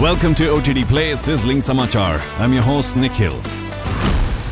Welcome 0.00 0.36
to 0.36 0.50
OTT 0.50 0.86
Play 0.86 1.16
Sizzling 1.16 1.58
Samachar. 1.58 2.22
I'm 2.38 2.52
your 2.52 2.62
host 2.62 2.94
Nikhil. 2.94 3.42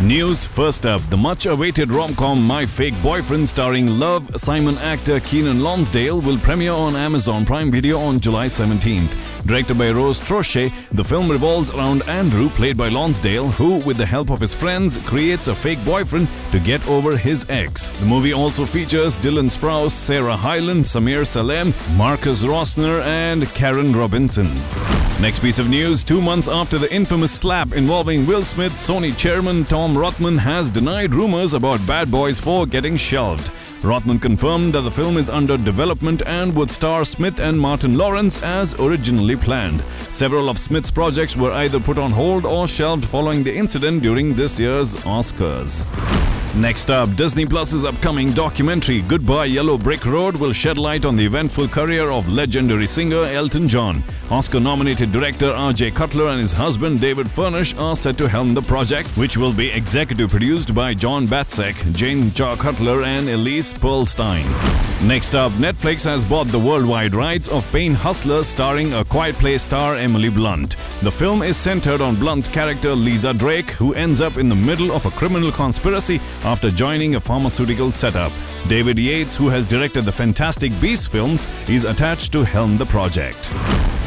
News 0.00 0.46
first 0.46 0.86
up. 0.86 1.00
The 1.10 1.16
much 1.16 1.46
awaited 1.46 1.90
rom 1.90 2.14
com 2.14 2.46
My 2.46 2.64
Fake 2.64 2.94
Boyfriend 3.02 3.48
starring 3.48 3.88
Love 3.88 4.30
Simon 4.36 4.78
actor 4.78 5.18
Keiynan 5.18 5.60
Lonsdale 5.60 6.20
will 6.20 6.38
premiere 6.38 6.70
on 6.70 6.94
Amazon 6.94 7.44
Prime 7.44 7.72
Video 7.72 7.98
on 7.98 8.20
July 8.20 8.46
17th. 8.46 9.08
Directed 9.44 9.76
by 9.76 9.90
Rose 9.90 10.20
Troche, 10.20 10.72
the 10.92 11.02
film 11.02 11.28
revolves 11.28 11.72
around 11.72 12.02
Andrew, 12.02 12.48
played 12.50 12.76
by 12.76 12.88
Lonsdale, 12.88 13.48
who, 13.48 13.78
with 13.78 13.96
the 13.96 14.06
help 14.06 14.30
of 14.30 14.38
his 14.38 14.54
friends, 14.54 14.98
creates 14.98 15.48
a 15.48 15.54
fake 15.56 15.84
boyfriend 15.84 16.28
to 16.52 16.60
get 16.60 16.86
over 16.86 17.16
his 17.16 17.50
ex. 17.50 17.88
The 17.88 18.06
movie 18.06 18.32
also 18.32 18.64
features 18.64 19.18
Dylan 19.18 19.50
Sprouse, 19.50 19.90
Sarah 19.90 20.36
Hyland, 20.36 20.86
Samer 20.86 21.24
Salem, 21.24 21.74
Marcus 21.96 22.44
Rosner, 22.44 23.02
and 23.02 23.48
Karen 23.54 23.92
Robinson. 23.92 24.48
Next 25.20 25.38
piece 25.38 25.60
of 25.60 25.68
news 25.68 26.02
two 26.02 26.20
months 26.20 26.48
after 26.48 26.78
the 26.78 26.92
infamous 26.92 27.30
slap 27.30 27.74
involving 27.74 28.26
Will 28.26 28.44
Smith, 28.44 28.72
Sony 28.72 29.16
chairman 29.16 29.64
Tom 29.64 29.96
Rothman 29.96 30.36
has 30.36 30.70
denied 30.70 31.14
rumors 31.14 31.54
about 31.54 31.86
Bad 31.86 32.10
Boys 32.10 32.40
4 32.40 32.66
getting 32.66 32.96
shelved. 32.96 33.50
Rothman 33.84 34.18
confirmed 34.18 34.74
that 34.74 34.80
the 34.80 34.90
film 34.90 35.16
is 35.16 35.30
under 35.30 35.56
development 35.56 36.22
and 36.26 36.54
would 36.56 36.72
star 36.72 37.04
Smith 37.04 37.38
and 37.38 37.58
Martin 37.58 37.96
Lawrence 37.96 38.42
as 38.42 38.74
originally 38.80 39.36
planned. 39.36 39.84
Several 40.10 40.48
of 40.48 40.58
Smith's 40.58 40.90
projects 40.90 41.36
were 41.36 41.52
either 41.52 41.78
put 41.78 41.98
on 41.98 42.10
hold 42.10 42.44
or 42.44 42.66
shelved 42.66 43.04
following 43.04 43.44
the 43.44 43.54
incident 43.54 44.02
during 44.02 44.34
this 44.34 44.58
year's 44.58 44.96
Oscars. 45.04 45.84
Next 46.54 46.90
up, 46.90 47.14
Disney 47.16 47.46
Plus's 47.46 47.82
upcoming 47.82 48.30
documentary 48.32 49.00
Goodbye 49.00 49.46
Yellow 49.46 49.78
Brick 49.78 50.04
Road 50.04 50.36
will 50.36 50.52
shed 50.52 50.76
light 50.76 51.06
on 51.06 51.16
the 51.16 51.24
eventful 51.24 51.68
career 51.68 52.10
of 52.10 52.28
legendary 52.28 52.86
singer 52.86 53.24
Elton 53.24 53.66
John. 53.66 54.04
Oscar 54.30 54.60
nominated 54.60 55.12
director 55.12 55.46
RJ 55.46 55.94
Cutler 55.94 56.28
and 56.28 56.40
his 56.40 56.52
husband 56.52 57.00
David 57.00 57.30
Furnish 57.30 57.74
are 57.76 57.96
set 57.96 58.18
to 58.18 58.28
helm 58.28 58.52
the 58.52 58.60
project, 58.60 59.08
which 59.16 59.38
will 59.38 59.52
be 59.54 59.70
executive 59.70 60.28
produced 60.28 60.74
by 60.74 60.92
John 60.92 61.26
Battsek, 61.26 61.94
Jane 61.94 62.30
Cha 62.32 62.54
Cutler, 62.56 63.02
and 63.02 63.30
Elise 63.30 63.72
Pearlstein. 63.72 64.44
Next 65.06 65.34
up, 65.34 65.50
Netflix 65.52 66.04
has 66.04 66.24
bought 66.24 66.46
the 66.46 66.58
worldwide 66.58 67.14
rights 67.14 67.48
of 67.48 67.70
Pain 67.72 67.92
Hustler 67.92 68.44
starring 68.44 68.92
a 68.92 69.04
Quiet 69.04 69.34
Place 69.36 69.62
star 69.62 69.96
Emily 69.96 70.28
Blunt. 70.28 70.76
The 71.00 71.10
film 71.10 71.42
is 71.42 71.56
centered 71.56 72.00
on 72.00 72.14
Blunt's 72.14 72.46
character 72.46 72.94
Lisa 72.94 73.34
Drake, 73.34 73.70
who 73.72 73.94
ends 73.94 74.20
up 74.20 74.36
in 74.36 74.48
the 74.48 74.54
middle 74.54 74.92
of 74.92 75.04
a 75.04 75.10
criminal 75.10 75.50
conspiracy 75.50 76.20
after 76.44 76.70
joining 76.70 77.14
a 77.14 77.20
pharmaceutical 77.20 77.92
setup. 77.92 78.32
David 78.68 78.98
Yates, 78.98 79.36
who 79.36 79.48
has 79.48 79.66
directed 79.66 80.04
the 80.04 80.12
Fantastic 80.12 80.72
Beasts 80.80 81.06
films, 81.06 81.46
is 81.68 81.84
attached 81.84 82.32
to 82.32 82.44
helm 82.44 82.76
the 82.78 82.86
project. 82.86 83.50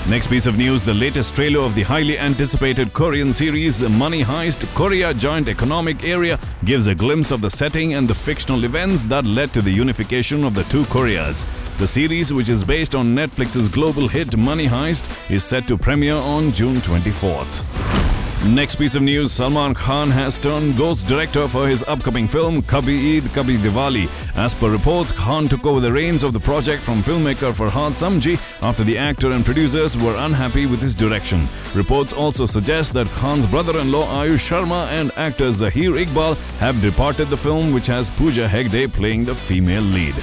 Next 0.08 0.28
piece 0.28 0.46
of 0.46 0.56
news 0.56 0.84
the 0.84 0.94
latest 0.94 1.36
trailer 1.36 1.62
of 1.62 1.74
the 1.74 1.82
highly 1.82 2.20
anticipated 2.20 2.94
Korean 2.94 3.34
series 3.34 3.82
Money 3.82 4.24
Heist 4.24 4.72
Korea 4.76 5.16
Joint 5.16 5.50
Economic 5.50 6.04
Area 6.04 6.40
gives 6.64 6.86
a 6.86 6.94
glimpse 6.94 7.32
of 7.32 7.42
the 7.42 7.50
setting 7.50 7.96
and 7.96 8.08
the 8.08 8.14
fictional 8.14 8.66
events 8.66 9.02
that 9.04 9.26
led 9.26 9.52
to 9.54 9.64
the 9.64 9.72
unification 9.72 10.44
of 10.44 10.54
the 10.54 10.64
two 10.66 10.86
Koreas. 10.86 11.44
The 11.80 11.88
series, 11.88 12.32
which 12.32 12.50
is 12.50 12.64
based 12.64 12.94
on 12.94 13.08
Netflix's 13.08 13.68
global 13.68 14.08
hit 14.08 14.38
Money 14.38 14.68
Heist, 14.68 15.10
is 15.32 15.44
set 15.44 15.68
to 15.70 15.78
premiere 15.78 16.16
on 16.16 16.52
June 16.52 16.76
24th. 16.78 18.05
Next 18.50 18.76
piece 18.76 18.94
of 18.94 19.02
news 19.02 19.32
Salman 19.32 19.74
Khan 19.74 20.12
has 20.12 20.38
turned 20.38 20.78
ghost 20.78 21.08
director 21.08 21.48
for 21.48 21.68
his 21.68 21.84
upcoming 21.88 22.28
film 22.28 22.62
Kabhi 22.62 23.18
Eid 23.18 23.24
Kabhi 23.24 23.58
Diwali. 23.58 24.08
As 24.38 24.54
per 24.54 24.70
reports, 24.70 25.12
Khan 25.12 25.48
took 25.48 25.66
over 25.66 25.80
the 25.80 25.92
reins 25.92 26.22
of 26.22 26.32
the 26.32 26.40
project 26.40 26.84
from 26.84 27.02
filmmaker 27.02 27.52
Farhad 27.52 27.92
Samji 27.92 28.38
after 28.62 28.84
the 28.84 29.00
actor 29.00 29.32
and 29.32 29.44
producers 29.44 29.98
were 29.98 30.16
unhappy 30.18 30.68
with 30.68 30.80
his 30.80 30.94
direction. 30.94 31.48
Reports 31.74 32.14
also 32.14 32.46
suggest 32.46 32.94
that 32.94 33.08
Khan's 33.08 33.48
brother 33.48 33.80
in 33.80 33.92
law 33.92 34.06
Ayush 34.24 34.48
Sharma 34.48 34.88
and 34.90 35.12
actor 35.18 35.50
Zaheer 35.50 36.06
Iqbal 36.06 36.38
have 36.60 36.80
departed 36.84 37.30
the 37.30 37.38
film, 37.38 37.74
which 37.74 37.88
has 37.88 38.12
Pooja 38.12 38.48
Hegde 38.48 38.94
playing 38.94 39.26
the 39.26 39.34
female 39.34 39.82
lead. 39.82 40.14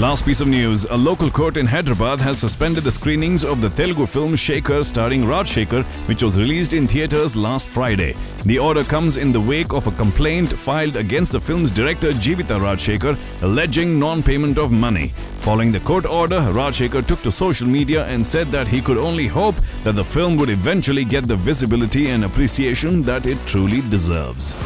Last 0.00 0.24
piece 0.24 0.40
of 0.40 0.48
news 0.48 0.86
a 0.86 0.96
local 0.96 1.30
court 1.30 1.58
in 1.58 1.66
Hyderabad 1.66 2.22
has 2.22 2.38
suspended 2.38 2.84
the 2.84 2.90
screenings 2.90 3.44
of 3.44 3.60
the 3.60 3.68
Telugu 3.68 4.06
film 4.06 4.32
Shekar 4.34 4.82
starring 4.82 5.24
Rajasekhar, 5.24 5.84
which 6.08 6.22
was 6.22 6.38
released 6.40 6.72
in 6.72 6.88
theatres 6.88 7.36
last 7.36 7.68
Friday. 7.68 8.16
The 8.46 8.58
order 8.58 8.82
comes 8.82 9.18
in 9.18 9.30
the 9.30 9.42
wake 9.42 9.74
of 9.74 9.86
a 9.88 9.90
complaint 9.90 10.50
filed 10.50 10.96
against 10.96 11.32
the 11.32 11.40
film's 11.40 11.70
director 11.70 12.12
Jeevitha 12.12 12.56
Rajasekhar 12.58 13.18
alleging 13.42 13.98
non 13.98 14.22
payment 14.22 14.58
of 14.58 14.72
money. 14.72 15.12
Following 15.40 15.70
the 15.70 15.80
court 15.80 16.06
order, 16.06 16.40
Rajshekhar 16.60 17.06
took 17.06 17.20
to 17.20 17.30
social 17.30 17.68
media 17.68 18.06
and 18.06 18.26
said 18.26 18.46
that 18.52 18.68
he 18.68 18.80
could 18.80 18.96
only 18.96 19.26
hope 19.26 19.56
that 19.84 19.96
the 19.96 20.04
film 20.04 20.38
would 20.38 20.48
eventually 20.48 21.04
get 21.04 21.28
the 21.28 21.36
visibility 21.36 22.08
and 22.08 22.24
appreciation 22.24 23.02
that 23.02 23.26
it 23.26 23.36
truly 23.46 23.82
deserves. 23.90 24.56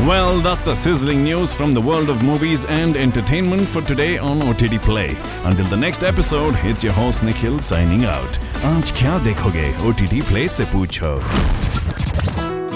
Well, 0.00 0.40
that's 0.40 0.62
the 0.62 0.74
sizzling 0.74 1.22
news 1.22 1.54
from 1.54 1.72
the 1.72 1.80
world 1.80 2.10
of 2.10 2.22
movies 2.22 2.64
and 2.64 2.96
entertainment 2.96 3.68
for 3.68 3.82
today 3.82 4.18
on 4.18 4.42
OTT 4.42 4.82
Play. 4.82 5.16
Until 5.44 5.66
the 5.66 5.76
next 5.76 6.02
episode, 6.02 6.56
it's 6.64 6.82
your 6.82 6.92
host 6.92 7.22
Nikhil 7.22 7.60
signing 7.60 8.04
out. 8.04 8.38
Aaj 8.64 8.92
kya 8.98 9.20
dekhoge? 9.20 9.72
OTT 9.86 10.26
Play 10.26 10.48
se 10.48 10.64
poocho. 10.64 11.20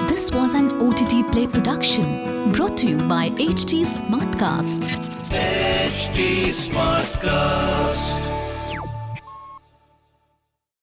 This 0.09 0.31
was 0.31 0.55
an 0.55 0.71
OTT 0.81 1.33
Play 1.33 1.49
production 1.49 2.53
brought 2.53 2.77
to 2.77 2.89
you 2.89 2.99
by 3.09 3.31
HT 3.31 3.83
Smartcast. 3.85 4.95
HT 5.33 6.53
Smartcast. 6.63 8.46